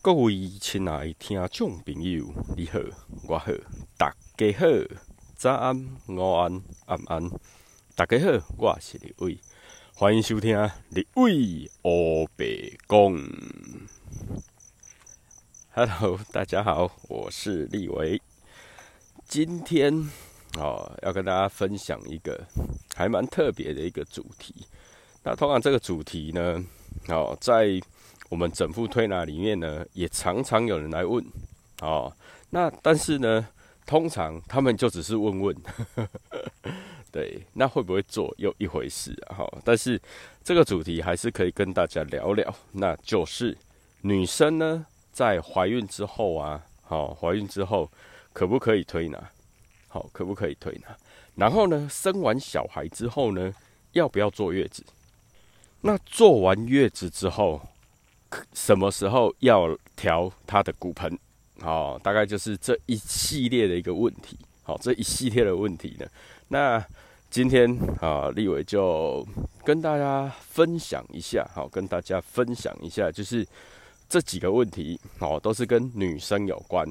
[0.00, 2.78] 各位亲爱听众朋友，你好，
[3.26, 3.50] 我好，
[3.96, 4.66] 大家好，
[5.34, 7.28] 早安、午安、晚安，
[7.96, 9.40] 大家好，我是李伟，
[9.96, 10.56] 欢迎收听
[10.90, 13.18] 李伟欧北讲。
[15.72, 18.22] Hello，大家好，我是立伟，
[19.26, 20.08] 今天
[20.56, 22.46] 哦要跟大家分享一个
[22.94, 24.64] 还蛮特别的一个主题。
[25.24, 26.64] 那通常这个主题呢，
[27.08, 27.80] 哦在
[28.28, 31.24] 我们整副推拿里面呢，也常常有人来问，
[31.80, 32.12] 哦，
[32.50, 33.48] 那但是呢，
[33.86, 35.56] 通常他们就只是问问，
[37.10, 39.36] 对，那会不会做又一回事啊？
[39.36, 40.00] 哈，但是
[40.44, 43.56] 这个主题还是可以跟大家聊聊，那就是
[44.02, 47.90] 女生呢，在怀孕之后啊，好，怀孕之后
[48.34, 49.30] 可不可以推拿？
[49.88, 50.94] 好，可不可以推拿？
[51.34, 53.54] 然后呢，生完小孩之后呢，
[53.92, 54.84] 要不要坐月子？
[55.80, 57.62] 那坐完月子之后？
[58.52, 61.18] 什么时候要调他的骨盆？
[61.62, 64.38] 哦，大概就是这一系列的一个问题。
[64.62, 66.06] 好，这一系列的问题呢，
[66.48, 66.84] 那
[67.30, 67.68] 今天
[68.00, 69.26] 啊，立伟就
[69.64, 71.48] 跟大家分享一下。
[71.54, 73.46] 好，跟大家分享一下，就是
[74.08, 76.86] 这几个问题，哦，都是跟女生有关。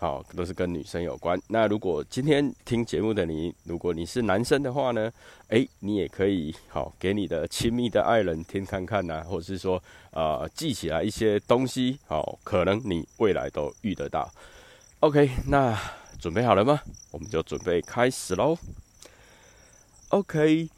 [0.00, 1.38] 好，都是跟女生有关。
[1.48, 5.12] 那如果今天听节目的你，如果你是男生的话呢，
[5.48, 9.80] 诶，你也可以好给你的亲密的爱人听看看呐，或者是说，
[10.12, 14.26] 呃，记起来一些东西，好，可能你未来都遇得到。
[15.00, 15.78] OK，那
[16.18, 16.80] 准备好了吗？
[17.10, 18.56] 我们就准备开始喽。
[20.08, 20.70] OK，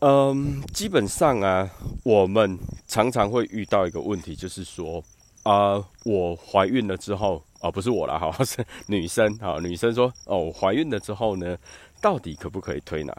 [0.00, 1.70] 嗯，基本上啊，
[2.04, 5.02] 我们常常会遇到一个问题，就是说，
[5.44, 7.42] 啊，我怀孕了之后。
[7.62, 11.56] 哦，不是我啦，哈， 是女生，好，女生说，哦，怀孕了之后呢，
[12.00, 13.16] 到底可不可以推拿？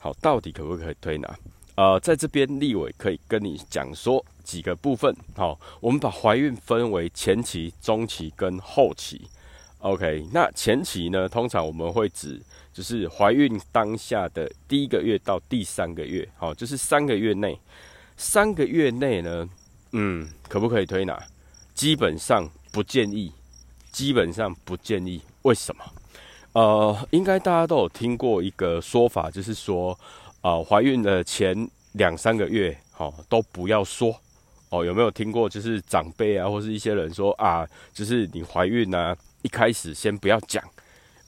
[0.00, 1.38] 好，到底可不可以推拿？
[1.76, 9.28] 呃，在这边立伟可以跟你讲说几个部分，好，我们把怀孕分为前期、中期跟后期。
[9.78, 12.42] OK，那前期呢，通常我们会指
[12.72, 17.56] 就是怀孕当下的第一个月到第三个月，好，就是三个月内，
[18.16, 19.48] 三个月内呢，
[19.92, 21.22] 嗯，可不可以推拿？
[21.74, 23.32] 基本上不建议。
[23.96, 25.82] 基本上不建议，为什么？
[26.52, 29.98] 呃，应该大家都有听过一个说法，就是说，
[30.42, 34.14] 呃，怀孕的前两三个月，好，都不要说。
[34.68, 35.48] 哦，有没有听过？
[35.48, 40.62] 就是长辈啊，或是一些人说啊，就是你怀孕呢，一开始先不要讲，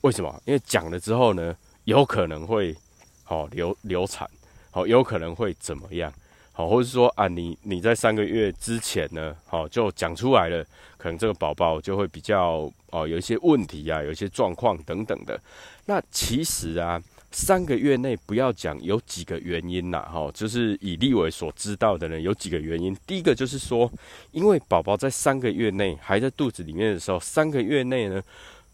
[0.02, 0.42] 为什么？
[0.44, 2.76] 因为讲了之后呢，有可能会，
[3.24, 4.28] 好流流产，
[4.70, 6.12] 好有可能会怎么样？
[6.52, 10.62] 好，或者是说啊，你你在三个月之前呢，好就讲出来了，
[10.98, 15.40] 可能这个宝宝就会比较哦有一些问题啊，有一些状况等等的。
[15.86, 17.00] 那其实啊，
[17.30, 22.94] 三个月内不要讲，有几个原因啦，哈，就是以立伟所知道的呢，有几个原因。
[23.06, 23.90] 第一个就是说，
[24.32, 28.22] 因为宝宝在三个月内还在肚子里面的时候，三个月内呢，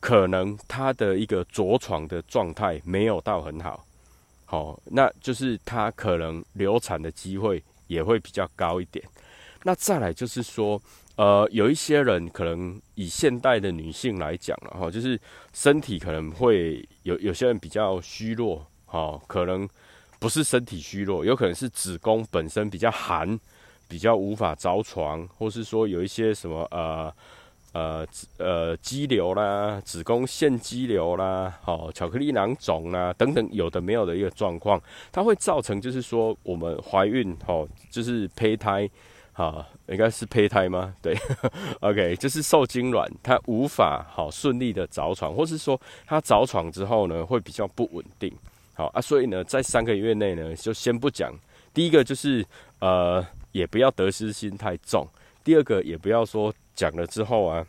[0.01, 3.85] 可能他的一个着床的状态没有到很好，
[4.47, 7.63] 好，那就是他可能流产的机会。
[7.87, 9.05] 也会比较高一点。
[9.65, 10.81] 那再来就是说，
[11.17, 15.21] 呃，有一些人可能以现代的女性来讲了哈，就是
[15.53, 19.69] 身体可能会有有些人比较虚弱，哈，可能
[20.21, 23.39] 不是身体虚弱，有可能是子宫本身比较寒，
[23.89, 27.13] 比较无法着床，或是说有一些什么呃。
[27.75, 28.07] 呃，
[28.39, 38.89] 呃，肌瘤啦，子宫腺肌瘤啦，好，巧克力囊肿啦，等等，有的没有的一个状况，它会造成就是说，我们怀孕，哦，就是胚胎，
[39.37, 40.95] 好，应该是胚胎吗？
[41.03, 41.13] 对，
[41.83, 48.33] OK，就是受精卵，它无法好顺利的着床，或是说它着床之后呢，会比较不稳定，
[48.75, 51.35] 好啊，所以呢，在三个月内呢，就先不讲，
[51.75, 52.47] 第一个就是
[52.79, 55.05] 呃，也不要得失心太重。
[55.43, 57.67] 第二个也不要说讲了之后啊，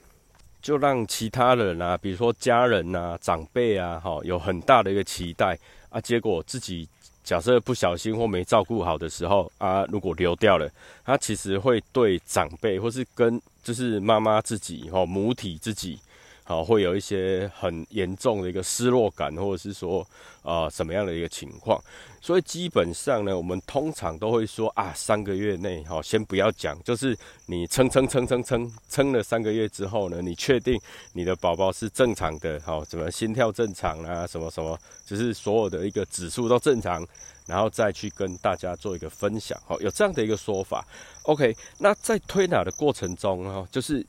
[0.61, 5.57] 就让其他人啊，比如说家人呐、长辈啊，哈，有很大的一个期待
[5.89, 6.87] 啊，结果自己
[7.25, 10.69] 假设不小心或没照顾好的时候啊，如果流掉了，
[11.03, 15.99] 他其实会对长辈或是跟就是妈妈自己哦母体自己。
[16.47, 20.05] 好，会有一些很严重的一个失落感，或者是说，
[20.43, 21.83] 呃，什么样的一个情况？
[22.21, 30.79] 所以基本上呢，我们通常都会说啊，三个月内，好，先不要讲，就是你撑撑撑撑撑撑了三个月之后呢，你确定
[31.13, 37.03] 你的宝宝是正常的，好，怎么心跳正常啊，什么什么，就是所有的一个指数都正常，
[37.47, 40.85] 然后再去跟大家做一个分享，好，有这样的一个说法。
[41.23, 44.05] OK，那在推拿的过程中哈，就是。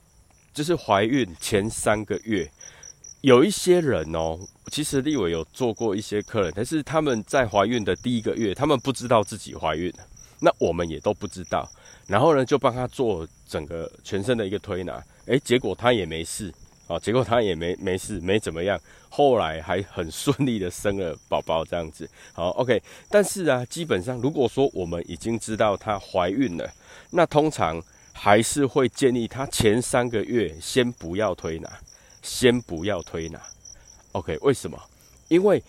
[0.56, 2.50] 就是怀孕前三个月，
[3.20, 4.38] 有一些人哦，
[4.72, 9.92] 其实立伟有做过一些客人，但是他们在怀孕的第一个月，他们不知道自己怀孕
[10.40, 11.68] 那我们也都不知道。
[12.06, 16.50] 然后呢，就帮他做整个全身的一个推拿，诶，结果他也没事，
[16.86, 18.80] 哦，结果他也没没事，没怎么样。
[19.10, 22.08] 后来还很顺利的生了宝宝，这样子。
[22.32, 22.82] 好，OK。
[23.10, 26.66] 但是啊，基本上如果说我们已经知道她怀孕了，
[27.10, 27.78] 那通常
[28.16, 31.70] 还是会建议他前三个月先不要推拿，
[32.22, 33.40] 先不要推拿。
[34.12, 34.80] OK，为什么？
[35.28, 35.62] 因为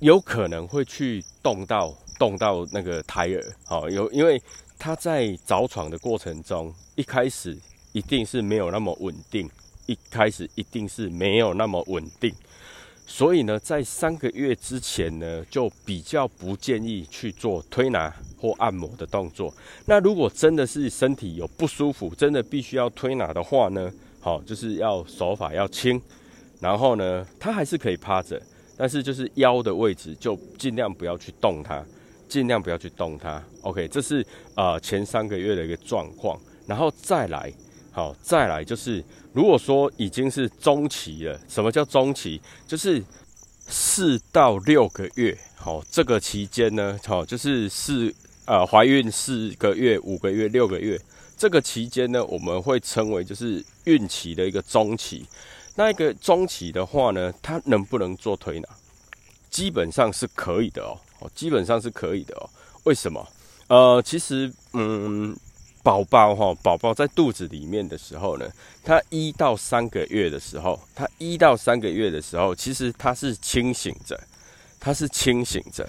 [0.00, 4.42] 有可能会去动到动到那个胎儿，好，有因为。
[4.84, 7.56] 他在着床的过程中，一开始
[7.92, 9.48] 一定是没有那么稳定，
[9.86, 12.34] 一开始一定是没有那么稳定，
[13.06, 19.54] 所以呢，在三个月之前呢，就比较不建议去做推拿或按摩的动作。
[19.86, 26.02] 那如果真的是身体有不舒服，真的必须要推拿的话呢，好，就是要手法要轻，
[26.58, 28.42] 然后呢，他还是可以趴着，
[28.76, 31.80] 但是就是腰的位置就尽量不要去动它。
[32.28, 37.52] 尽量不要去动它，OK，这是呃前三个月的一个状况，然后再来，
[37.90, 39.04] 好，再来就是，
[39.34, 42.40] 如果说已经是中期了，什么叫中期？
[42.66, 43.04] 就是
[43.66, 48.10] 四到六个月，好，这个期间呢，好，就是四
[48.46, 51.00] 呃怀孕四个月、五个月、六个月，
[51.36, 55.26] 这个期间呢，我们会称为就是孕期的一个中期。
[55.74, 58.68] 那一个中期的话呢，它能不能做推拿？
[59.50, 60.98] 基本上是可以的哦。
[61.34, 62.50] 基本上是可以的哦。
[62.84, 63.24] 为什么？
[63.68, 65.36] 呃，其实，嗯，
[65.82, 68.50] 宝宝哈，宝宝在肚子里面的时候呢，
[68.82, 74.20] 他一到三个月的时候，他一到三个月的时候，其实他是清醒着，
[74.80, 75.88] 他是清醒着。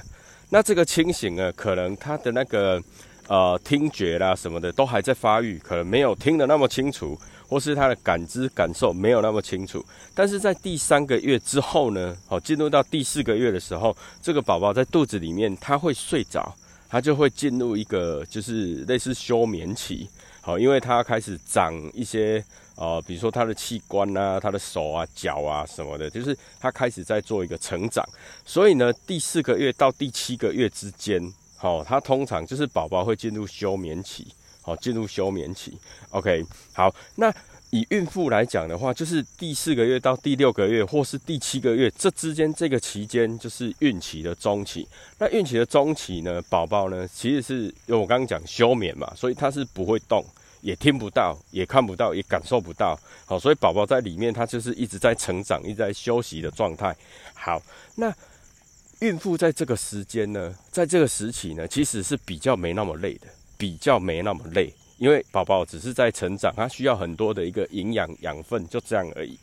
[0.54, 2.80] 那这个清醒呢，可能他的那个
[3.28, 7.18] 呃听觉啦什么的都还在发育，可能没有听得那么清楚。
[7.50, 9.84] 或是他的感知感受没有那么清楚，
[10.16, 16.52] 但是在第三个月之后呢，好，进入到第四个月的时候，这个宝宝在肚子里面他会睡着，
[16.90, 20.10] 他就会进入一个就是类似休眠期，
[20.46, 22.44] 好，因为他开始长一些
[22.76, 28.06] 呃，比如说他的器官啊，他的手啊、脚啊什么的，就是他开始在做一个成长，
[28.46, 34.28] 所以呢，第四个月到第七个月之间，好，他通常就是宝宝会进入休眠期。
[34.66, 35.78] 好，进入休眠期。
[36.12, 36.42] OK，
[36.74, 37.34] 好，那
[37.74, 44.88] 以孕妇来讲的话，就是第四个月到第六个月，或是第七个月，这之间这个期间就是孕期的中期。
[45.18, 50.24] 那孕期的中期呢，宝宝呢，其实是因为我刚刚讲休眠嘛，所以他是不会动，
[50.62, 52.96] 也听不到，也看不到，也感受不到。
[53.26, 56.96] 好，所以宝宝在里面，他就是一直在成长，一直在休息的状态。
[57.34, 57.60] 好，
[57.96, 58.14] 那
[59.00, 63.26] 孕妇在这个时间呢，在这个时期呢，其实是比较没那么累的。
[63.56, 64.74] 比较没那么累，
[65.04, 69.38] 因为宝宝只是在成长，他需要很多的一个营养养分，就这样而已。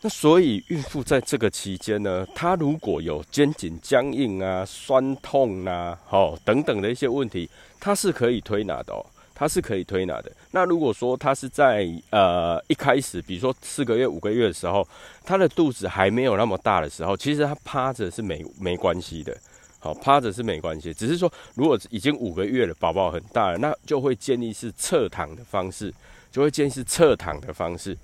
[0.00, 9.04] 那所以孕妇在这个期间呢，她如果有肩颈僵硬啊、酸痛啊、哦等等的一些问题，她是可以推拿的哦，
[9.34, 10.30] 她是可以推拿的。
[10.52, 14.86] 那如果说她是在呃一开始，比如说四个月、五个月的时候，
[15.24, 19.36] 她的肚子还没有那么大的时候，其实她趴着是没没关系的。
[19.82, 25.92] 好，趴着是没关系，只是说如果已经五个月了，宝宝很大了，那就会建议是侧躺的方式，
[26.30, 27.96] 就会建议是侧躺的方式。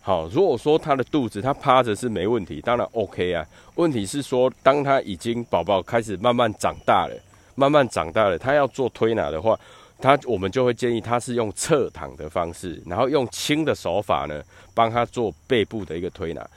[0.00, 3.44] 好，如果说他的肚子他趴着是没问题，当然 OK 啊。
[3.74, 7.16] 问题是说，当他已经宝宝开始慢慢长大了，
[7.56, 9.58] 慢慢长大了，他要做推拿的话，
[9.98, 14.40] 他我们就会建议他是用侧躺的方式，然后用轻的手法呢，
[14.72, 16.48] 帮他做背部的一个推拿。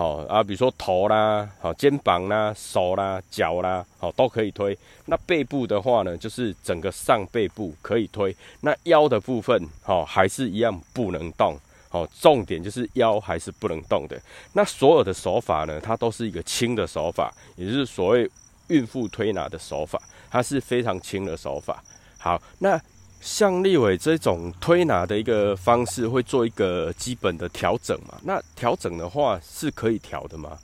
[0.00, 4.74] 好啊，比如说头啦，好肩膀啦，手啦，脚啦，好都可以推。
[5.04, 8.34] 那背部的话呢，就是整个上背部可以推。
[8.62, 11.54] 那腰的部分，好还是一样不能动。
[11.90, 14.18] 好，重点就是腰还是不能动的。
[14.54, 18.26] 那所有的手法呢，它都是一个轻的手法，也就是所谓
[18.68, 21.84] 孕妇推拿的手法，它是非常轻的手法。
[22.16, 22.80] 好，那。
[23.20, 28.18] 像立伟这种推拿的一个方式，会做一个基本的调整嘛？
[28.24, 30.58] 那调整的话是可以调的吗？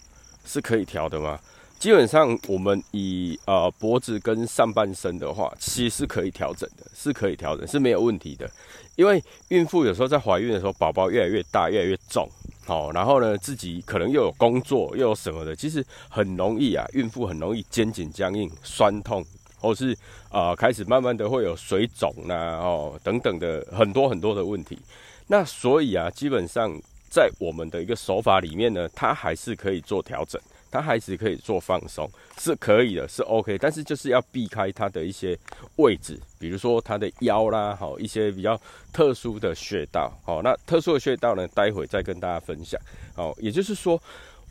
[0.46, 1.38] 是可以调的吗？
[1.78, 8.50] 基本上我们以呃脖子跟上半身的话，其实是可以调整的，是可以调整，是没有问题的。
[8.94, 12.26] 因为孕妇有时候在怀孕的时候，宝宝越来越大，越来越重，
[12.64, 19.22] 好，然后呢自己可能又有工作，又有什么的，其实很容易啊，孕妇很容易肩颈僵硬、酸痛。
[19.66, 19.96] 或是
[20.30, 24.78] 啊，开始慢慢的会有水肿呐，哦等等的很多很多的问题。
[25.26, 26.72] 那所以啊，基本上
[27.10, 32.08] 在我们的一个手法里面呢，它还是可以做调整，它还是可以做放松，
[32.38, 33.58] 是可以的，是 OK。
[33.58, 35.36] 但是就是要避开它的一些
[35.76, 38.60] 位置，比如说它的腰啦，好一些比较
[38.92, 40.12] 特殊的穴道。
[40.24, 42.80] 好，那特殊的穴道呢，待会再跟大家分享。
[43.14, 44.00] 好，也就是说。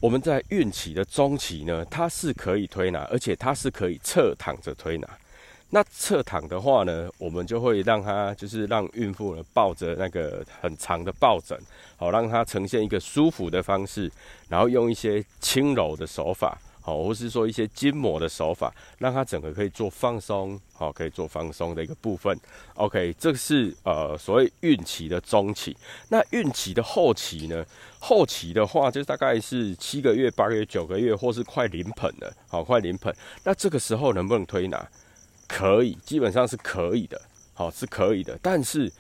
[0.06, 5.10] 我们在孕期的中期呢，它是可以推拿，而且它是可以侧躺着推拿。
[5.72, 11.60] 那侧躺的话呢，我们就会让它就是让孕妇呢抱着那个很长的抱枕，
[11.98, 14.12] 好让它呈现一个舒服的方式，
[14.48, 16.56] 然后用一些轻柔的手法。
[16.86, 22.40] 好，或是说一些筋膜的手法，让它整个可以做放松，好，可以做放松的一个部分。
[22.76, 25.76] OK，这是呃所谓孕期的中期。
[26.10, 27.66] 那孕期的后期呢？
[27.98, 33.12] 后期的话，就大概是七个月、八个月、九个月，或是快临盆了，好，快临盆。
[33.44, 34.88] 那这个时候能不能推拿？
[35.48, 37.20] 可以，基本上是可以的，
[37.56, 38.38] 好，是可以的。
[38.44, 38.92] 但是，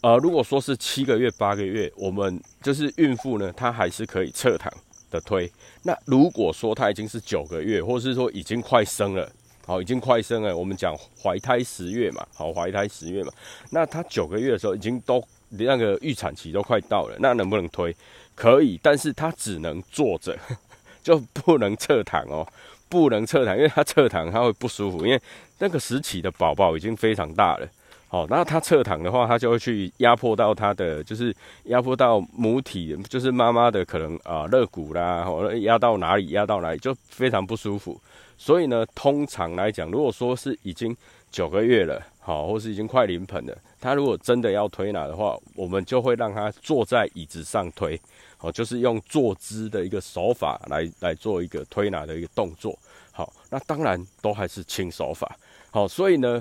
[0.00, 4.72] 呃，如果说是七个月、八个月，我们就是孕妇呢，她还是可以侧躺。
[5.14, 5.48] 的推，
[5.84, 9.30] 那如果说他已经是九个月，或是说已经快生了，
[9.64, 13.32] 好，已经快生了，我们讲怀胎十月嘛，好，怀胎十月嘛，
[13.70, 17.94] 那他九个月的时候已经都那个预产期都快到了，那能不能推？
[18.34, 20.36] 可以，但是他只能坐着，
[21.02, 22.44] 就不能侧躺哦，
[22.88, 25.20] 不能侧躺，因为他侧躺他会不舒服，因为
[25.60, 27.68] 那个时期的宝宝已经非常大了。
[28.14, 38.00] 哦，那他侧躺的话，他就会去压迫到他的，就是压迫到母体，就是妈妈的可能啊肋骨啦，或者压到哪里压到哪里，就非常不舒服。
[38.38, 40.96] 所以呢，通常来讲，如果说是已经
[41.32, 48.00] 九个月了，好，或是已经快临盆了，他如果真的要推拿的话，我们就会让他坐在椅子上推，
[48.38, 52.78] 哦，就是用坐姿的一个手法来来做一个推拿的一个动作。
[53.10, 55.36] 好，那当然都还是轻手法。
[55.72, 56.40] 好，所以呢。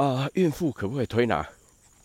[0.00, 1.46] 啊，孕妇可不可以推拿？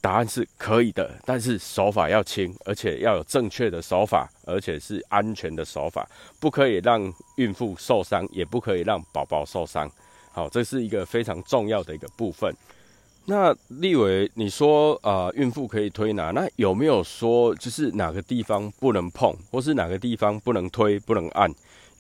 [0.02, 6.06] 答案是可以的，但是手法要轻，而且要有正确的手法，而且是安全的手法，
[6.38, 7.02] 不可以让
[7.38, 9.90] 孕妇受伤，也不可以让宝宝受伤。
[10.34, 12.54] 好，这是一个非常重要的一个部分。
[13.28, 21.50] 那立伟，你说啊，孕妇可以推拿，那有没有说就是哪个地方不能碰，或是哪个地方不能推、不能按？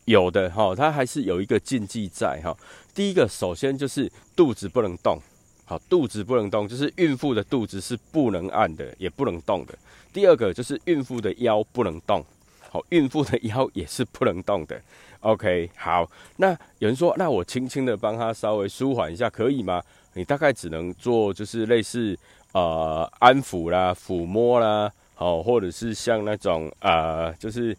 [0.03, 2.53] 有的哈，它还是有一个禁忌在哈。
[2.93, 5.17] 第一个，首先就是肚子不能动。
[5.65, 9.73] 好，肚子不能动，就是孕妇的肚子是不能按的，也不能动的。
[10.13, 12.23] 第二个就是孕妇的腰不能动，
[12.69, 14.79] 好，孕妇的腰也是不能动的。
[15.21, 16.07] OK，好，
[16.37, 19.81] 那有人说，那我轻轻的帮他稍微舒缓一下，可以吗？
[20.13, 22.15] 你大概只能做就是类似
[22.53, 27.75] 呃安抚啦、抚摸啦，好，或者是像那种呃，就是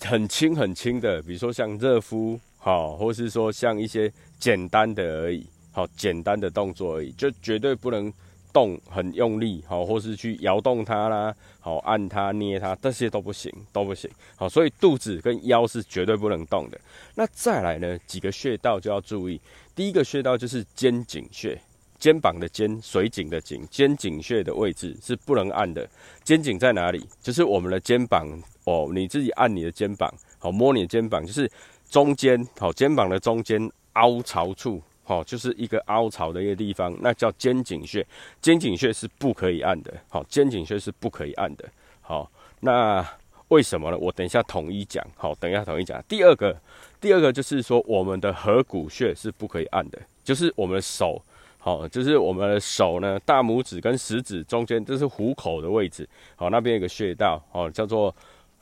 [0.00, 5.46] 很轻很轻的，比如说像热敷，好，或是说像一些简单的而已。
[5.76, 8.10] 好简单的动作而已，就绝对不能
[8.50, 14.10] 动很用力，好，或是去摇动它啦，好按它捏它，这些都不行，都不行。
[14.36, 16.80] 好，所以肚子跟腰是绝对不能动的。
[17.14, 19.38] 那再来呢，几个穴道就要注意。
[19.74, 21.60] 第一个穴道就是肩颈穴，
[21.98, 25.86] 肩膀的肩，水井的井，肩颈穴的位置是不能按的。
[26.24, 27.06] 肩颈在哪里？
[27.20, 28.26] 就是我们的肩膀
[28.64, 31.52] 哦，你自己按你的肩膀，好摸你的肩膀，就是
[31.90, 34.82] 中间，好肩膀的中间凹槽处。
[35.08, 38.04] 好，就是一个凹槽的一个地方，那叫肩颈穴。
[38.42, 39.94] 肩颈穴是不可以按的。
[40.08, 41.64] 好，肩颈穴是不可以按的。
[42.00, 43.06] 好，那
[43.46, 43.96] 为什么呢？
[43.96, 45.06] 我等一下统一讲。
[45.16, 46.02] 好，等一下统一讲。
[46.08, 46.60] 第二个，
[47.00, 51.22] 第二个就是说，我们的合谷穴是不可以按的，就是我们的手，
[51.58, 56.08] 好，就是我们的手呢，大拇指跟食指中间，这是虎口的位置。
[56.34, 58.12] 好，那边有个穴道，哦，叫做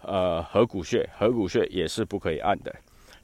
[0.03, 2.75] 呃合谷穴，合谷穴也是不可以按的。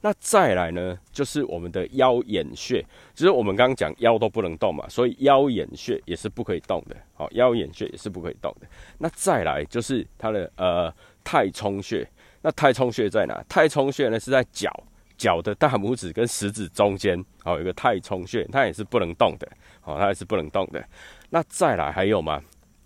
[0.02, 2.82] 那再来呢，就是我们的腰眼穴，
[3.14, 6.96] 就是我们刚刚讲腰都不能动嘛，所以腰眼穴也是不可以动的。
[7.14, 8.66] 好，腰眼穴也是不可以动的。
[8.98, 10.90] 那再来就是它的呃
[11.22, 12.08] 太冲穴，
[12.40, 13.44] 那太冲穴在哪？
[13.48, 14.72] 太冲穴呢是在脚
[15.18, 19.46] 脚的大拇指跟食指中间，好，有个太冲穴，它也是不能动的。
[19.82, 20.82] 好，它也是不能动的。
[21.28, 22.40] 那再来还有吗？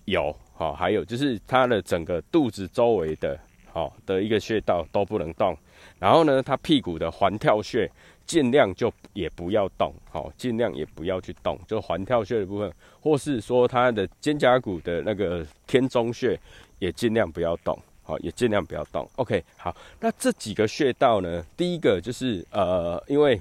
[0.06, 3.38] 有，好，还有就是它的整个肚子周围的，
[3.72, 5.56] 好的一个穴道都不能动。
[6.04, 7.90] 然后呢，他屁股的环跳穴
[8.26, 12.70] 尽量就也不要动，好，尽量也不要去动，就环跳穴的部分，
[13.00, 16.38] 或是说他的肩胛骨的那个天中穴
[16.78, 19.08] 也尽量不要动，好，也尽量不要动。
[19.16, 23.40] OK，好，那这几个穴道呢，第一个就是呃，因为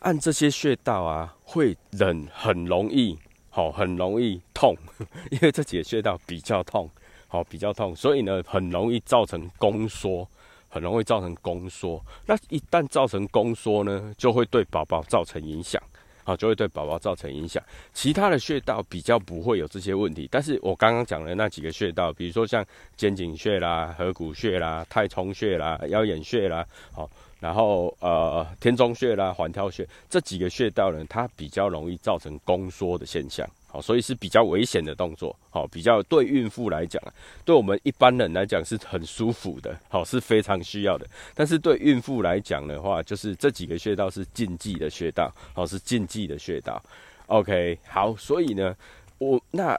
[0.00, 3.16] 按这些穴道啊，会冷很容易，
[3.48, 4.74] 好，很容易痛，
[5.30, 6.90] 因为这几个穴道比较痛，
[7.28, 10.28] 好，比较痛，所以呢，很容易造成宫缩。
[10.72, 15.80] 很容易造成宫缩，那一旦造成宫缩呢，就会对宝宝造成影响，
[16.24, 17.62] 啊，就会对宝宝造成影响。
[17.92, 22.64] 其他的穴道比较不会有这些问题，但是我刚刚讲的那几个穴道，比如说像
[22.96, 27.06] 肩颈穴啦、合谷穴啦、太冲穴啦、腰眼穴啦，好，
[27.38, 33.46] 然后呃天中穴啦、环跳穴这几个穴道呢，它比较容易造成宫缩的现象。
[33.72, 35.34] 好，所以是比较危险的动作。
[35.48, 37.02] 好，比较对孕妇来讲，
[37.42, 39.74] 对我们一般人来讲是很舒服的。
[39.88, 41.06] 好，是非常需要的。
[41.34, 45.32] 但是对孕妇来讲的话，就是这几个穴道是禁忌的穴道。
[45.54, 46.82] 好，是禁忌的穴道。
[47.28, 48.76] OK，好，所以呢，
[49.16, 49.78] 我那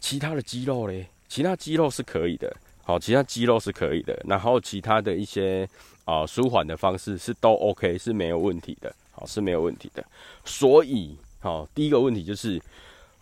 [0.00, 2.50] 其他的肌肉嘞，其他肌肉是可以的，
[2.82, 5.68] 好，其他肌肉是可以的，然后其他的一些
[6.06, 10.02] 啊舒缓的方式是都 OK，是没有问题的，好是没有问题的。
[10.46, 12.58] 所以，好，第一个问题就是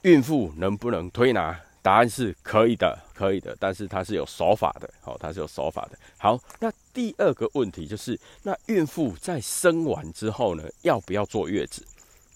[0.03, 1.59] 孕妇能不能推拿？
[1.81, 5.99] 答案是可以的，可以的，但是它是有手法的，好，它是有手法的。
[6.17, 11.85] 好，那第二个问题就是，那孕妇在生完之后呢，要不要坐月子？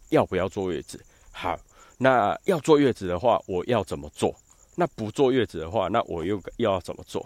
[0.09, 1.01] 要不要坐月子？
[1.31, 1.57] 好，
[1.99, 4.35] 那要坐月子的话，我要怎么做？
[4.75, 7.25] 那不坐月子的话，那我又要怎么做？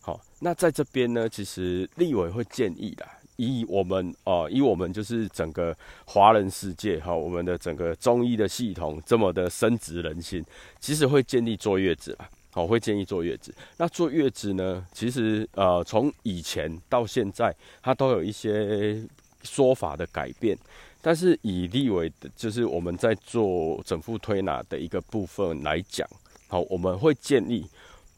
[0.00, 3.06] 好，那在这边呢，其实立委会建议的。
[3.40, 10.44] 以我们哦，以我们就是整个华人世界哈，我们的整个中医的系统这么的深植人心，
[10.78, 13.54] 其实会建议坐月子啦，好，会建议坐月子。
[13.78, 19.02] 那坐月子呢，其实呃，从以前到现在，它都有一些
[19.42, 20.58] 说法的改变。
[21.02, 26.06] 但是以立为的，就是我们在做整副推拿的一个部分来讲，
[26.46, 27.66] 好，我们会建议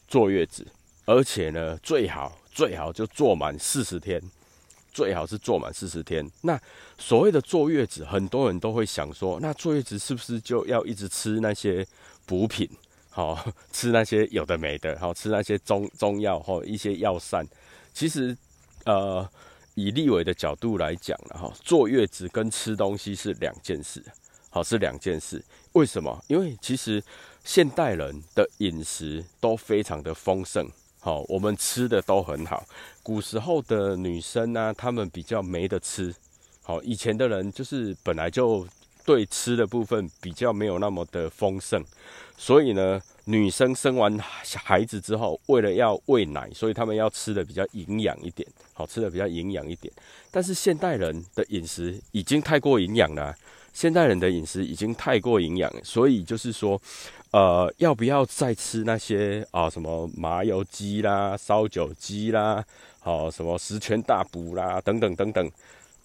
[0.08, 0.66] 坐月子，
[1.04, 4.20] 而且呢，最好最好就坐满四十天。
[4.92, 6.28] 最好是坐满四十天。
[6.42, 6.60] 那
[6.98, 11.86] 所谓的坐月子，很多人都会想说，那坐月子是不是就要一直吃那些
[12.26, 12.68] 补品？
[13.10, 17.46] 好， 吃那些有的没的，好吃那些中中药或一些药膳。
[17.92, 18.36] 其实，
[18.84, 19.28] 呃，
[19.74, 24.02] 以立伟的角度来讲了哈，坐月子跟吃东西是两件事，
[24.50, 25.42] 好是两件事。
[25.72, 26.22] 为什么？
[26.28, 27.02] 因为其实
[27.44, 30.70] 现代人的饮食都非常的丰盛。
[31.04, 32.64] 好，我们吃的都很好。
[33.02, 36.14] 古时候的女生呢，她们比较没得吃。
[36.62, 38.64] 好，以前的人就是本来就
[39.04, 41.84] 对吃的部分比较没有那么的丰盛，
[42.36, 44.16] 所以呢，女生生完
[44.54, 49.92] 孩子之后，为了要喂奶，所以她们要吃的比较营养一点，好吃的比较营养一点。
[50.30, 53.34] 但是现代人的饮食已经太过营养了，
[53.72, 56.80] 现代人的饮食已经太过营养，所以就是说。
[57.32, 59.68] 呃，要不要再吃那些啊？
[59.68, 62.62] 什么麻油鸡啦、烧酒鸡啦，
[63.00, 65.50] 好，什么十全大补啦，等等等等。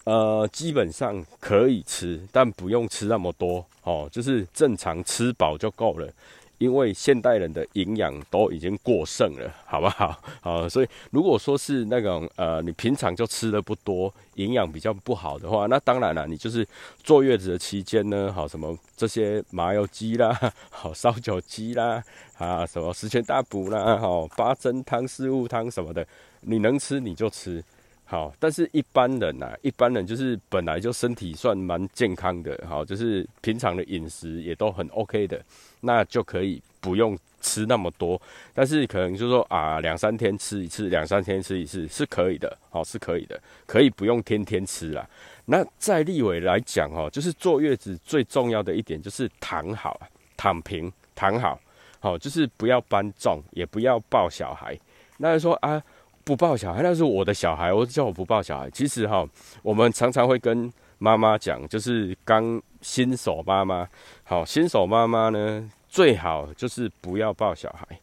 [0.04, 6.10] 呃，基本上可以吃，但不用吃那么多，哦，就是正常吃饱就够了。
[6.58, 10.20] 因为现代人的营养都已经过剩了，好不好？
[10.42, 16.66] 好，所以如果说是那种呃，你平常就吃的不多，营养比较不好的话，那当然了，你就是
[17.02, 20.36] 坐月子的期间呢，好什么这些麻油鸡啦，
[20.70, 22.02] 好烧酒鸡啦，
[22.38, 26.06] 啊什么十全大补啦，好八珍汤、四物汤什么的，
[26.40, 27.62] 你能吃你就吃。
[28.10, 35.44] 好，但是一般人呐，一般人就是本来就身体算蛮健康的，好，就是平常的饮食也都很 OK 的，
[35.82, 38.18] 那就可以不用吃那么多。
[38.54, 45.06] 但是可能就说啊，两三天吃一次，两三天吃一次是可以的，好，是可以的，可以不用天天吃啦。
[45.44, 50.00] 那在立伟来讲哦，就是坐月子最重要的一点就是躺好，
[50.34, 51.60] 躺平，躺好，
[52.00, 54.74] 好，就是不要搬重，也不要抱小孩。
[55.18, 55.82] 那说啊。
[56.28, 58.68] 不抱小孩，那是我的小孩，我叫我不抱小孩。
[58.68, 59.26] 其实哈，
[59.62, 63.88] 我们常常会跟妈妈讲，就是刚新手妈妈，
[64.24, 67.98] 好，新手妈妈呢，最好就是不要抱小孩，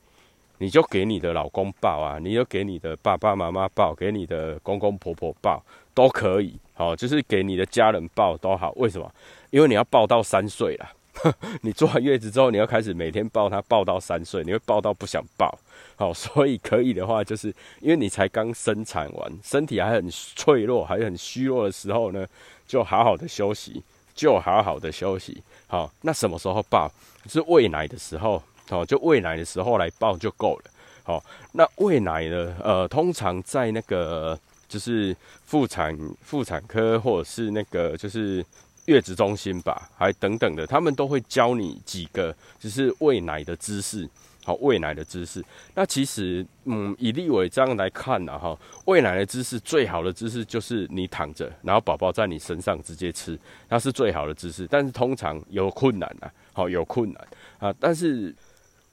[0.58, 8.72] 你就给你的老公抱啊，你就给你的爸爸妈妈抱，给你的公公婆婆抱都可以，好，就是给你的家人抱都好。
[8.78, 9.08] 为什么？
[9.52, 10.90] 因为你要抱到三岁了。
[11.62, 15.58] 你坐完月子之后，你要开始每天抱他，抱到三岁，你会抱到不想抱。
[15.96, 22.26] 好，所以可以的话，就是因为你才刚生产完，身体还很脆弱，还很虚弱的时候呢，
[22.68, 23.82] 就好好的休息，
[24.14, 25.42] 就好好的休息。
[25.68, 26.92] 好，那什么时候抱？
[27.28, 30.72] 是喂奶的时候，哦，就喂奶的时候来抱就够了。
[31.04, 32.56] 好，那喂奶呢？
[32.64, 38.46] 呃，通常在那个就是妇产妇产科或者是那个就是。
[38.86, 44.08] 月子中心吧，还等等的，他们都会教你几个，就是喂奶的姿势，
[44.44, 45.44] 好，喂奶的姿势。
[45.74, 54.68] 那其实，嗯，以立伟这样来看呢，哈，喂奶的姿势最好的姿势就是你躺着，然后宝宝在你身上直接吃，那是最好的姿势。
[54.70, 57.74] 但是通常有困难啊，好，有困难啊。
[57.80, 58.36] 但是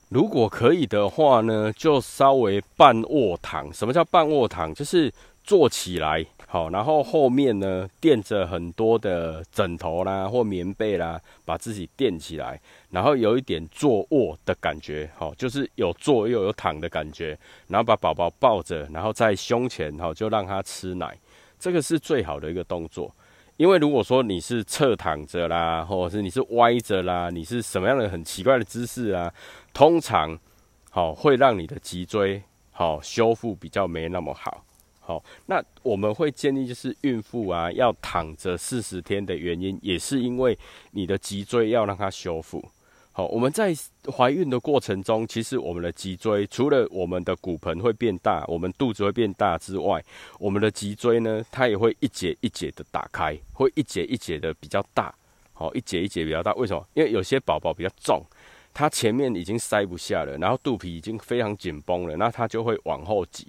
[0.09, 3.73] 如果可以的话呢，就稍微半卧躺。
[3.73, 4.73] 什么叫半卧躺？
[4.75, 6.25] 就是坐起来。
[6.47, 21.19] 好，然后后面呢垫着很多的枕头啦或棉被啦，把自己垫起来，然后有一点坐卧的感觉，好，就是有坐又有躺的感觉，然后把宝宝抱着，然后在胸前，好，就让他吃奶，
[21.59, 23.11] 这个是最好的一个动作。
[23.57, 29.33] 因为如果说你是侧躺着啦，或者是你是歪着啦，你是什么样的很奇怪的姿势啊，
[29.73, 30.39] 通常
[30.91, 34.63] 好会让你的脊椎好修复比较没那么好。
[35.05, 40.57] 好，那我们会建议就是孕妇啊要躺着四十天的原因，也是因为
[40.93, 42.65] 你的脊椎要让它修复。
[43.11, 43.75] 好，我们在
[44.11, 50.03] 怀孕的过程中，其实我们的脊椎除了我们的骨盆会变大，我们肚子会变大之外，
[50.39, 55.15] 我们的脊椎呢，它也会一节一节的打开，会一节一节的比较大。
[55.53, 56.83] 好，一节一节比较大，为什么？
[56.95, 58.25] 因为有些宝宝比较重，
[58.73, 63.49] 它前面已经塞不下了，然后肚皮已经非常紧绷了，那它就会往后挤，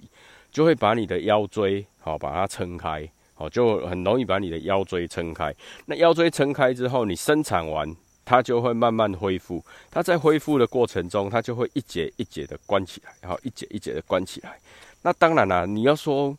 [0.54, 5.54] 就会把你的腰椎好把它撑开，好就很容易把你的腰椎撑开。
[5.84, 7.94] 那腰椎撑开之后，你生产完。
[8.26, 14.58] 它就会慢慢恢复，它在恢复的过程中，它就会一节一节的关起来，然后一节一节的关起来。
[15.02, 16.34] 那当然啦，你要说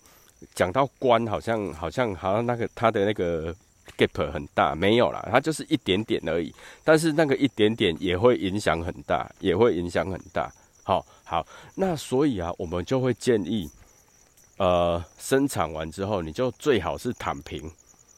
[0.56, 3.54] 讲到关，好像好像好像那个它的那个
[3.96, 6.52] gap 很大，没有啦，它就是一点点而已。
[6.84, 10.52] 但是那个一点点也会影响很大，也会影响很大。
[10.82, 13.70] 好，好，那所以啊，我们就会建议，
[14.58, 17.70] 呃，生产完之后，你就最好是躺平。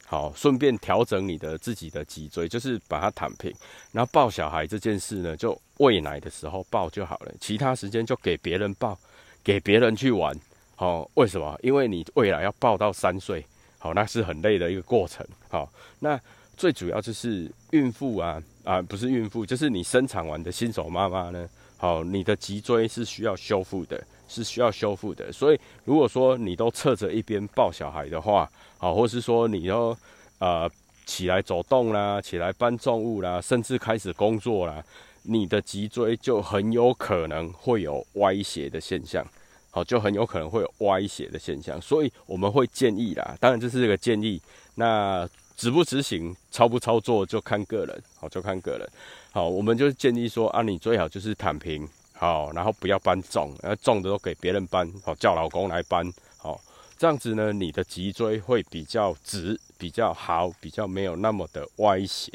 [0.10, 3.54] 好，顺便调整你的自己的脊椎，就是把它躺平，
[3.92, 8.98] 然后抱小孩这件事呢，就喂奶的时候抱就好了，其他时间就给别人抱，
[9.44, 10.34] 给别人去玩。
[10.78, 11.60] 好，为什么？
[11.62, 13.46] 因为你未来要抱到三岁，
[13.80, 15.28] 好，那是很累的一个过程。
[15.50, 15.70] 好，
[16.00, 16.18] 那
[16.56, 24.02] 最主要就是孕妇啊啊，不是孕妇，就是你生产完的新手妈妈呢，好，你的脊椎是需要修复的。
[24.28, 29.98] 是需要修复的，所以如果说你都侧着一边抱小孩的话，好，或是说你要
[30.40, 30.70] 呃
[31.06, 34.84] 起来走动啦，起来搬重物啦，甚至开始工作啦，
[35.24, 39.26] 你的脊椎就很有可能会有歪斜的现象，
[39.72, 44.42] 好，就很有可能会有歪斜的现象，所以我们会建议啦，当然这是个建议，
[44.76, 48.88] 那执不执行、操不操作就看个人，好，就看个人，
[49.32, 51.88] 好，我们就建议说啊，你最好就是躺平。
[52.20, 56.60] 好，然后不要搬重，然后重的都给别人搬，好叫老公来搬，好
[56.98, 62.32] 这样子呢，你的脊椎会比较直，比较好，比较没有那么的歪斜。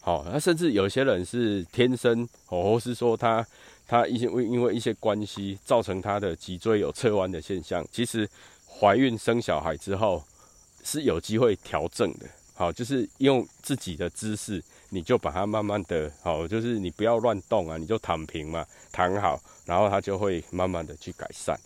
[0.00, 3.46] 好，那甚至有些人是天生，哦或是说他
[3.86, 8.28] 他一些因为一些关系造成他的脊椎有侧弯的现象，其实
[8.66, 10.20] 怀孕生小孩之后
[10.82, 12.26] 是有机会调整的。
[12.54, 14.60] 好，就是用自己的姿势。
[14.92, 21.56] 你就把它慢慢的，好，就是你不要乱动啊，你就躺平嘛，躺好，然后它就会慢慢的去改善。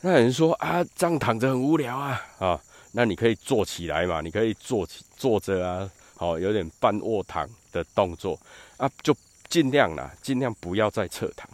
[0.00, 2.60] 那有人说啊，这样躺着很无聊啊，啊，
[2.92, 8.38] 那你可以坐起来嘛，你可以坐起坐着啊，好，有点半卧躺的动作
[8.76, 9.12] 啊，就
[9.48, 11.50] 尽量啦，尽量不要再侧躺，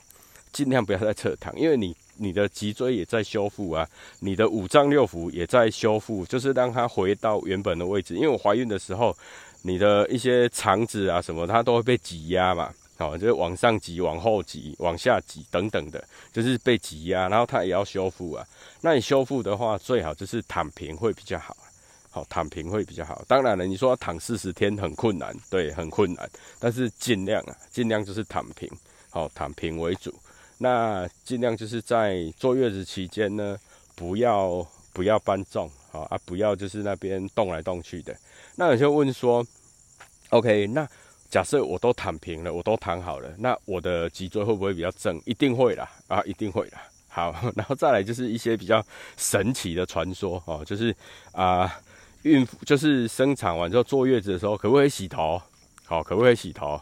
[0.53, 3.89] 尽量不要再侧躺，因为你你的脊椎也在修复啊，
[4.21, 8.15] 你的五脏六腑也在修复，就是让它回到原本的位置。
[8.15, 9.17] 因为我怀孕的时候。
[9.63, 18.47] 你的一些肠子啊什么，它都会被挤压嘛，好，就是往上挤、往后挤、往下挤等等的，就是被挤压，然后它也要修复啊。
[18.81, 21.57] 那你修复的话，最好就是躺平会比较好，
[22.11, 23.25] 好，躺平会比较好。
[23.27, 28.71] 当然了，你说躺四十天很困难，对，很困难，但是尽量啊，尽量就是躺平，
[29.11, 30.15] 好，躺平为主。
[30.59, 33.59] 那尽量就是在坐月子期间呢，
[33.95, 38.17] 不要不要搬重，好啊，不要就是那边动来动去的。
[38.57, 39.47] 那有些问说。
[40.31, 40.85] OK，那
[41.31, 45.23] 假设我都躺平了，我都躺好了，那我的脊椎会不会比较正？
[45.25, 46.83] 一定会啦，啊，一定会啦。
[47.07, 48.85] 好， 然后再来就是一些比较
[49.17, 50.95] 神奇的传说哦，就是
[51.31, 51.73] 啊，
[52.23, 55.41] 孕妇就是生产完之后坐月子的时候，可不可以洗头？
[55.85, 56.81] 好，可不可以洗头？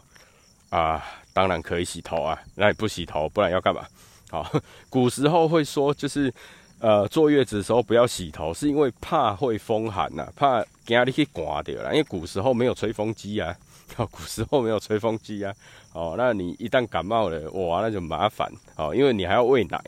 [0.71, 3.85] 啊，当然可以洗头啊，那你不洗头，不然要干嘛？
[4.31, 4.51] 好，
[4.89, 6.33] 古时候会说就是。
[6.79, 11.89] 呃，坐月子的时候不要洗头，是因为怕会风寒呐，怕惊你去刮掉了。
[11.91, 13.55] 因为古时候没有吹风机啊，
[13.95, 15.53] 古时候没有吹风机啊。
[15.93, 19.81] 哦，那你一旦感冒了，哇，那就麻烦哦，因为你还要喂奶，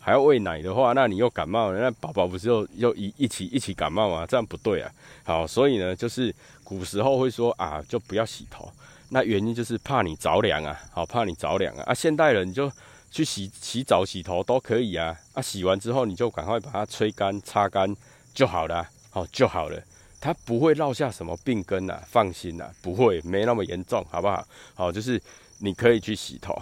[0.00, 4.26] 还要喂奶的话，那你又感冒了，那宝宝不是又又一一起一起感冒啊？
[4.26, 4.90] 这样不对啊。
[5.22, 8.70] 好，所以呢，就是古时候会说啊，就不要洗头，
[9.10, 11.84] 那原因就是怕你着凉啊，好，怕你着凉啊。
[11.86, 12.70] 啊，现代人就。
[13.12, 15.14] 去洗洗澡、洗头都可以啊！
[15.34, 17.94] 啊，洗完之后你就赶快把它吹干、擦干
[18.32, 19.78] 就好了，好就好了。
[20.18, 24.42] 它不会落下什么病根呐，放心呐，不会，没那么严重，好不好？
[24.74, 25.20] 好，就是
[25.58, 26.56] 你可以去洗头。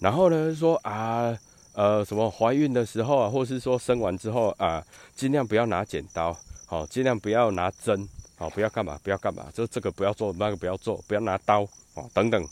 [0.00, 1.38] 然后呢，说啊，
[1.74, 4.84] 呃，什么怀孕的时候啊，或是说生完之后啊，
[5.14, 6.36] 尽量不要拿剪刀，
[6.66, 11.60] 好，尽量不要拿针，好，不要干嘛，不要干嘛，就这个不要做，那个不要做，不要拿刀，
[11.94, 12.48] 哦，等等。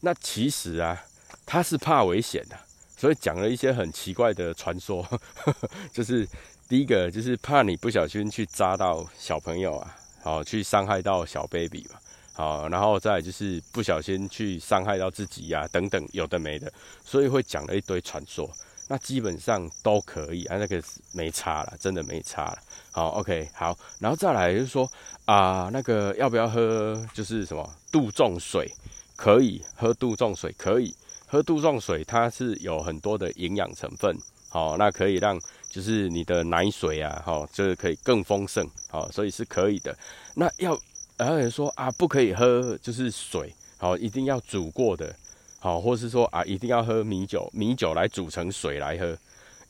[0.00, 1.04] 那其实啊，
[1.44, 2.56] 他是怕危险的。
[2.96, 5.54] 所以讲了一些很奇怪的传说呵呵，
[5.92, 6.26] 就是
[6.68, 11.98] 第一个就是怕你不小心去扎到小朋友啊，好去伤害到小 baby 嘛，
[12.32, 16.72] 好，然后再就是不小心去伤害到自己呀，等等有的没的，
[17.04, 18.50] 所以会讲了一堆传说。
[18.88, 20.80] 那基本上都可以啊，那个
[21.12, 22.58] 没差了，真的没差了。
[22.92, 24.88] 好，OK，好，然后再来就是说
[25.24, 28.72] 啊，那个要不要喝就是什么杜仲水？
[29.16, 30.94] 可以喝杜仲水，可以
[31.28, 34.16] 喝杜仲水，它是有很多的营养成分，
[34.48, 35.36] 好，那可以让
[35.68, 39.96] 就是你的奶水啊，好，就是可以更丰盛，好，所以是可以的。
[40.36, 40.78] 那要
[41.18, 45.14] 还有人说啊，不可以喝就是水，好，一定要煮过的，
[45.58, 49.18] 好，或是说啊，一定要喝米酒，米酒来煮成水来喝，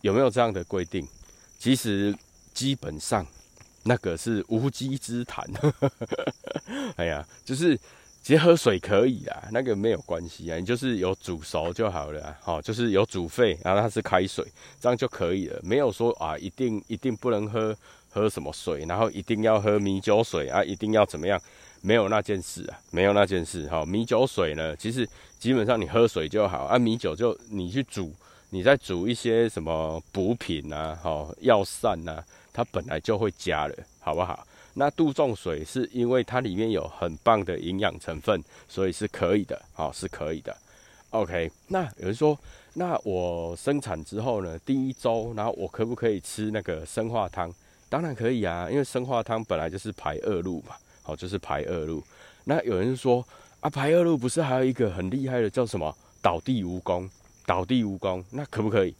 [0.02, 1.08] 有没有这样的规定？
[1.58, 2.14] 其实
[2.52, 3.26] 基本上
[3.84, 5.42] 那个是无稽之谈，
[6.96, 7.80] 哎呀，就是。
[8.26, 14.44] 其实喝水可以啦，那个没有关系啊，你就是有煮熟就好了，好，就是有煮沸，然后它是开水，
[14.80, 17.72] 这样就可以了，没有说啊，一定一定不能喝
[18.10, 21.40] 喝什么水，然后一定要喝米酒水啊，一定要怎么样，
[21.82, 25.08] 没有那件事啊，没有那件事，哈，米酒水呢，其实
[25.38, 28.12] 基本上你喝水就好，啊，米酒就你去煮，
[28.50, 32.20] 你再煮一些什么补品啊，好药膳呐，
[32.52, 34.44] 它本来就会加了，好不好？
[34.78, 40.54] 那杜仲水是因为它里面有很棒的营养成分，所以是可以的，好是可以的。
[41.10, 42.38] OK，那有人说，
[42.74, 47.50] 那我生产之后呢，第一周，然后我可不可以吃那个生化汤？
[47.88, 52.02] 当然可以啊，因为生化汤本来就是排恶露嘛，好就是排恶露。
[52.44, 53.26] 那有人说
[53.60, 57.08] 啊，排恶露不是还有一个很厉害的叫什么倒地蜈蚣？
[57.46, 58.94] 倒地蜈蚣那可不可以？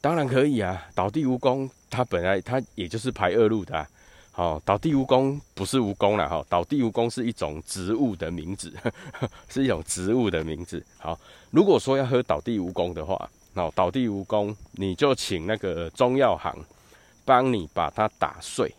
[0.00, 3.86] 当然可以啊，倒地蜈蚣它本来它也就是排恶露的。
[4.34, 8.72] 好，倒地蜈蚣不是蜈蚣了哈，倒地蜈蚣是一种植物的名字，
[9.46, 10.82] 是一种植物的名字。
[10.96, 16.56] 好，如果说要喝倒地蜈蚣的话，那倒地蜈蚣你就请那个中药行
[17.26, 18.74] 帮你把它打碎，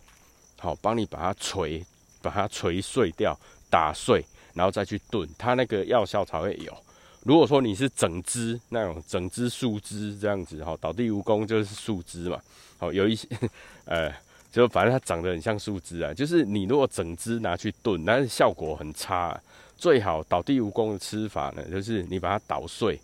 [0.58, 1.86] 好，帮你把它锤，
[2.24, 3.40] 把它锤碎掉，
[3.70, 6.76] 打碎，然后再去炖，它那个药效才会有。
[7.22, 12.42] 如果说你是整枝那种整枝树枝这样子，哈，倒地蜈蚣就是树枝嘛，
[12.80, 13.28] 好，有一些，
[13.86, 14.12] 呃。
[14.54, 19.38] 就反正它长得很像树枝啊，就是你如果整只拿去炖，但是效果很差。
[19.76, 22.98] 最好倒地蜈蚣的吃法呢，就是你把它捣碎，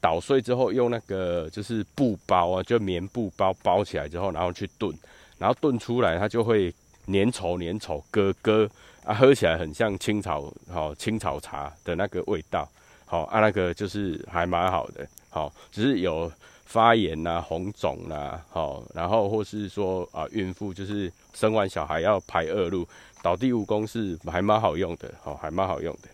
[0.00, 4.92] 捣碎之后用那个就是布包啊，就棉布包包起来之后，然后去炖，
[5.38, 6.72] 然后炖出来它就会
[7.06, 8.68] 粘稠粘稠，咯咯
[9.04, 12.66] 啊，喝起来很像青草好青草茶的那个味道，
[13.04, 16.32] 好啊，那个就是还蛮好的，好，只是有。
[16.66, 22.86] 发炎呐，红肿呐，好，然后或是说啊，孕妇就是生完小孩要排恶露，
[23.22, 26.08] 倒地蜈蚣是还蛮好用的，好，还蛮好用的。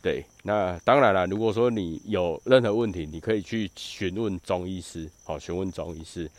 [0.00, 6.30] 对，那当然了，如果说你有任何问题，你可以去询问中医师，好，询问中医师。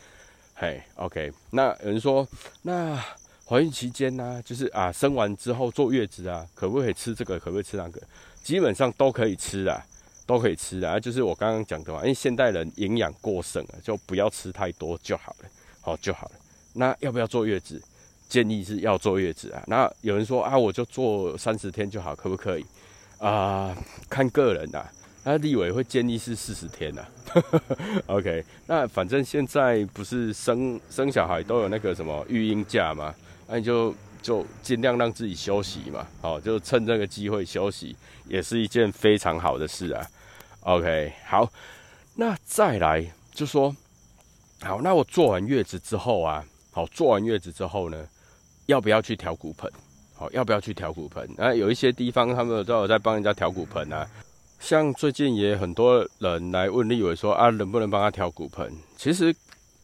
[0.54, 2.26] 嘿，OK，那有人说，
[2.62, 3.02] 那
[3.46, 7.38] 怀孕期间呢，就是啊，生完之后坐月子啊，可不可以吃这个？
[7.38, 8.02] 可不可以吃那个？
[8.42, 9.82] 基本上都可以吃的。
[10.30, 15.48] 都可以吃啊，就是我刚刚讲的嘛，因为现代人营养过剩啊，就不要吃太多就好了，
[15.80, 16.32] 好就好了。
[16.74, 17.82] 那要不要坐月子？
[18.28, 19.60] 建议是要坐月子啊。
[19.66, 22.64] 那有人说啊，我就坐三十天就好，可不可以？
[23.18, 23.76] 啊，
[24.08, 24.86] 看个人呐。
[25.24, 27.04] 那立委会建议是四十天呐。
[28.06, 33.12] OK，那反正现在不是生生小孩都有那个什么育婴假嘛，
[33.48, 37.96] 那你就就尽量让自己休息嘛，好，就趁这个机会休息，
[38.28, 40.06] 也是一件非常好的事啊。
[40.62, 41.50] OK，好，
[42.14, 43.74] 那再来就说，
[44.60, 48.06] 好，那我做完月子之后啊，好，做完月子之后呢，
[48.66, 49.72] 要不要去调骨盆？
[50.14, 51.26] 好，要不要去调骨盆？
[51.38, 54.06] 啊，有一些地方他们都有在帮人家调骨盆啊，
[54.58, 58.70] 像最近也很多人来问立伟说啊，能不能帮他调骨盆？
[58.98, 59.34] 其实，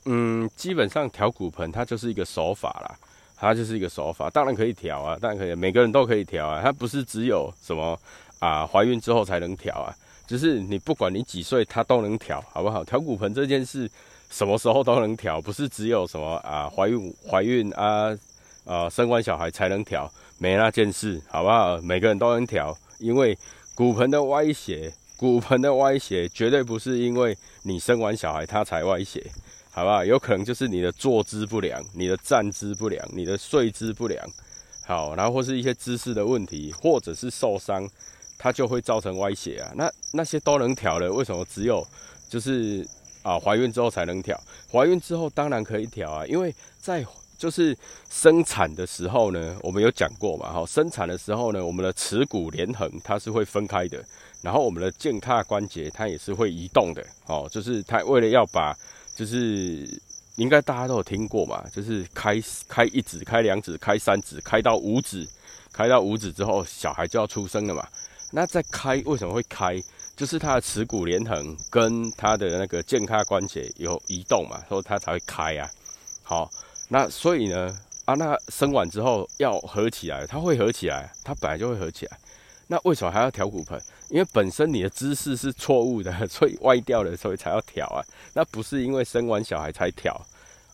[0.05, 2.99] 嗯，基本上调骨盆它就是一个手法啦，
[3.35, 7.99] 它就是一个手法，当然可以调啊，当然可以，每个人都可以调啊，它不是只有什么
[8.41, 9.97] 啊怀孕之后才能调啊。
[10.27, 12.83] 就是你不管你几岁，它都能调，好不好？
[12.83, 13.89] 调骨盆这件事，
[14.29, 18.17] 什么时候都能调，不是只有什么啊怀孕怀孕啊
[18.65, 21.79] 啊生完小孩才能调，没那件事，好不好？
[21.79, 23.39] 每个人都能调，因为
[23.77, 29.25] 骨盆的歪斜，骨盆的歪斜绝对不是因为你生完小孩它才歪斜，
[29.71, 30.05] 好不好？
[30.05, 34.29] 有可能就是你的坐姿不良，你的站姿不良，你的睡姿不良，
[34.85, 37.89] 好，然后或是一些姿势的问题，或者是受伤。
[38.39, 41.87] 它就会造成歪斜啊，那那些都能调的，为什么只有
[42.29, 42.87] 就是
[43.23, 44.39] 啊怀孕之后才能调？
[44.71, 47.05] 怀孕之后当然可以调啊，因为在
[47.39, 47.77] 就是
[48.09, 54.03] 生产的时候呢，我们有讲过嘛，哈，生产的时候呢，我们的耻骨连横它是会分开的，
[54.43, 58.75] 然后我们的健踏关节它也是会移动的，哦，就是它为了要把
[59.15, 59.87] 就是
[60.37, 65.27] 应该大家都有听过嘛，就是开开一指、开两指、开三指、开到五指，
[65.73, 67.87] 开到五指之后，小孩就要出生了嘛。
[68.33, 69.83] 那在开为什么会开？
[70.17, 75.69] 就是它的耻骨连横跟它的那个健康关节有移动嘛，所以它才会开啊。
[76.23, 76.51] 好，
[76.89, 82.19] 那所以呢，啊，那生完之后要合起来，它会合起来，它本来就会合起来。
[82.69, 83.81] 那为什么还要调骨盆？
[84.09, 88.03] 因为本身你的姿势是错误的，所以歪掉了，所以才要调啊。
[88.33, 90.19] 那不是因为生完小孩才调。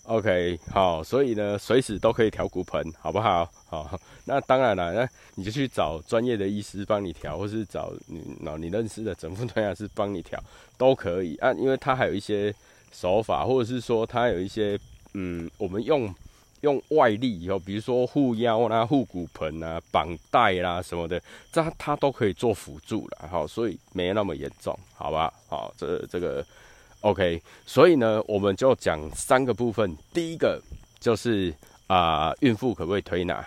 [0.07, 3.49] OK，好，所以呢，随时都可以调骨盆，好不好？
[3.67, 10.43] 好，那当然了，那你就去找专业的医师帮你调，或是找你那你认识的整复推拿师帮你调，
[10.77, 11.53] 都可以啊。
[11.53, 12.53] 因为他还有一些
[12.91, 14.77] 手法，或者是说他有一些
[15.15, 16.13] 嗯，我们用
[16.63, 25.33] 用外力以后，比如说护腰啦、护骨盆啊、绑带啦什么的，这他都可以做辅助了，好，所以没那么严重，好吧？
[25.49, 26.45] 好，这这个。
[27.03, 29.97] OK，所以呢，我们就讲三个部分。
[30.15, 30.63] 第一个
[31.01, 31.53] 就是
[31.89, 33.45] 啊，孕妇可不可以推拿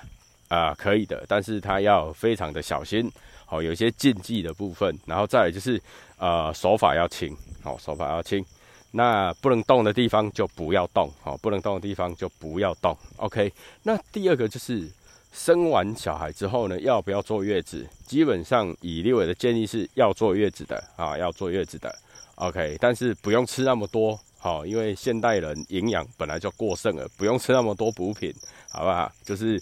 [0.49, 0.73] 啊？
[0.75, 3.09] 可以的，但是她要非常的小心，
[3.45, 4.93] 好，有一些禁忌的部分。
[5.05, 5.81] 然后再来就是
[6.17, 8.45] 呃，手法要轻，好，手法要轻。
[8.91, 12.95] 那不能动的地方就不要动，好，不能动的地方就不要动。
[13.17, 13.51] OK，
[13.83, 14.85] 那第二个就是
[15.31, 17.87] 生完小孩之后呢，要不要坐月子？
[18.05, 21.93] 基本上以立伟的建议是要坐月子的啊，要坐月子的。
[22.35, 28.33] OK，但是不用吃那么多，好，因为现代人营养本来就过剩了，不用吃那么多补品，
[28.69, 29.09] 好不好？
[29.23, 29.61] 就是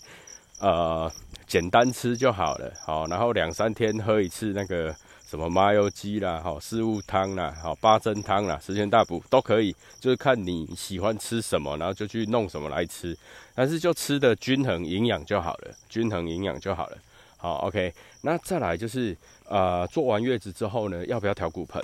[0.59, 1.11] 呃，
[1.45, 4.95] 简单吃就好了，好，然后两三天喝一次那个
[5.27, 13.15] 什么麻油鸡啦，好，四物汤啦，好，八珍汤啦，十全大补都可以，就是看你喜欢吃什么，然后就去弄什么来吃，
[13.53, 16.97] 但是就吃的均衡营养就好了，均衡营养就好了，
[17.37, 19.15] 好，OK，那再来就是
[19.47, 21.83] 呃，做完月子之后呢，要不要调骨盆？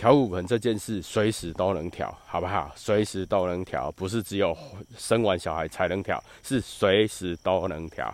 [0.00, 2.72] 调骨盆这件事随时都能调，好不好？
[2.74, 4.56] 随时都能调，不是只有
[4.96, 8.10] 生完小孩才能调，是随时都能调。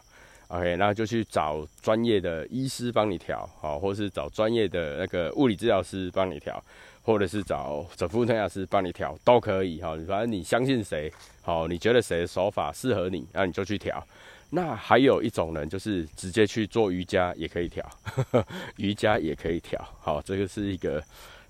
[0.48, 6.60] OK，那就去找专业的医师帮你调，好，或是找专业的那个物理治疗师帮你调，
[7.02, 9.80] 或者是找整复推拿师帮你调，都可以。
[9.80, 11.08] 哈，反正你相信谁，
[11.42, 14.04] 好，你觉得谁的手法适合你，那你就去调。
[14.50, 17.88] 那还有一种人，就是直接去做瑜伽也可以调，
[18.74, 19.80] 瑜伽也可以调。
[20.00, 21.00] 好，这个是一个。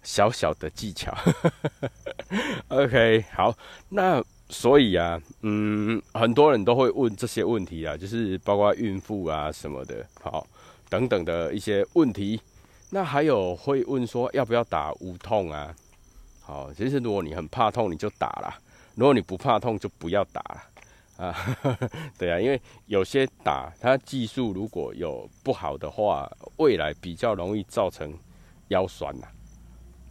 [0.06, 1.12] 小小的技巧，
[2.70, 3.52] OK，好，
[3.88, 10.46] 那所以啊，嗯，很多人都会问这些问题啊，就是包括孕妇啊什么的，好，
[10.88, 12.40] 等等的一些问题。
[12.90, 15.74] 那还有会问说要不要打无痛啊？
[16.40, 18.54] 好，其实如果你很怕痛，你就打啦；
[18.94, 21.34] 如果你不怕痛，就不要打了啊。
[22.16, 28.16] 对啊，因为有些打它技术如果有不好的话，未来比较容易造成
[28.68, 29.26] 腰酸呐。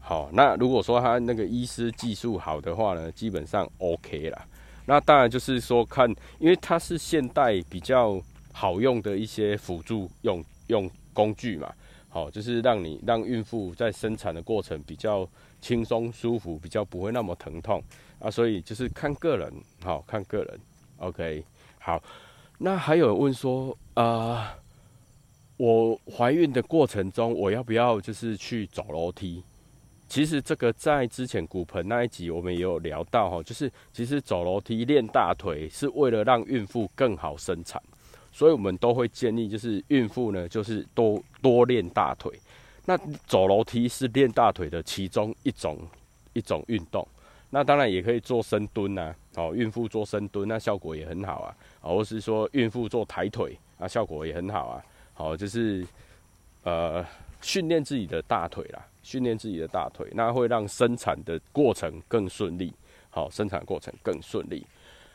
[0.08, 4.46] 好，那如果说他那个医师技术好的话呢，基本上 OK 啦。
[4.86, 8.22] 那当然就是说看，因为它是现代比较
[8.54, 11.74] 好用的一些辅助用用工具嘛。
[12.08, 15.28] 好，就是让你让孕妇在生产的过程比较
[15.60, 17.82] 轻松舒服，比较不会那么疼痛
[18.20, 18.30] 啊。
[18.30, 19.52] 所以就是看个人，
[19.84, 20.60] 好看个人。
[20.98, 21.44] OK，
[21.80, 22.00] 好。
[22.60, 24.56] 那还有问说，啊，
[25.58, 29.44] 我怀孕的过程中，我要不要就是去走楼梯？
[30.16, 37.84] 其实这个在之前骨盆那一集我们也有聊到哈，就是其实走楼梯练大腿是为了让孕妇更好生产，
[38.32, 42.32] 所以我们都会建议就是孕妇呢就是多多练大腿。
[42.86, 42.98] 那
[43.28, 45.78] 走楼梯是练大腿的其中一种
[46.32, 47.06] 一种运动，
[47.50, 51.52] 那当然也可以做深蹲呐，哦，孕妇做深蹲那效果也很好啊，
[51.82, 54.82] 或是说孕妇做抬腿啊效果也很好啊，
[55.14, 55.86] 好就是
[56.64, 57.06] 呃
[57.46, 58.84] 训练自己的大腿啦。
[59.04, 62.74] 训练自己的大腿，那会让生产的过程更顺利。
[63.12, 64.66] 好，生产过程更顺利。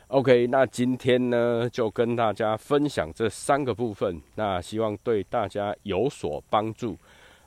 [0.07, 6.97] OK，那今天呢就跟大家分享这三个部分，那希望对大家有所帮助。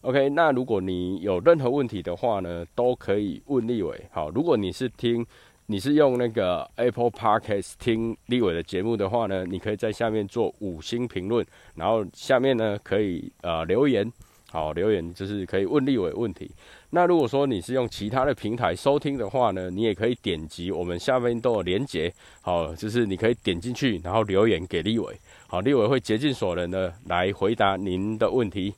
[0.02, 3.98] OK，那如果你有任何问题的话呢，都可以问立伟。
[4.12, 5.26] 好，如果你是听，
[5.64, 11.42] 你是用那个 Apple Podcast 听立伟的节目的话呢，你可以在下面做五星评论，
[11.74, 14.12] 然后下面呢可以呃留言。
[14.54, 16.48] 好，留言就是可以问立伟问题。
[16.90, 22.14] 那如果说你是用其他的平台收听的话呢，你也可以点击我们下面都有连结。
[22.40, 25.18] 好，就是你可以点进去，然后留言给立伟。
[25.48, 28.72] 好，立伟会竭尽所能的来回答您的问题。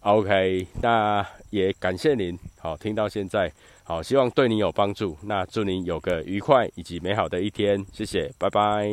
[0.00, 2.34] OK，那也感谢您。
[2.58, 3.52] 好，听到现在，
[3.84, 5.14] 好，希望对您有帮助。
[5.24, 7.84] 那祝您有个愉快以及美好的一天。
[7.92, 8.88] 谢谢，拜拜。